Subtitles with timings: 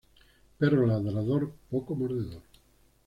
[0.57, 2.41] Perro ladrador, poco mordedor